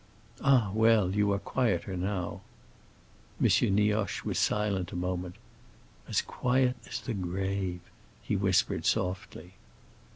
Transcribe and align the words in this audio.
"Ah, 0.43 0.71
well, 0.73 1.13
you 1.15 1.31
are 1.31 1.37
quieter 1.37 1.95
now." 1.95 2.41
M. 3.39 3.75
Nioche 3.75 4.23
was 4.25 4.39
silent 4.39 4.91
a 4.91 4.95
moment. 4.95 5.35
"As 6.09 6.23
quiet 6.23 6.75
as 6.89 6.99
the 7.01 7.13
grave," 7.13 7.81
he 8.23 8.35
whispered 8.35 8.87
softly. 8.87 9.53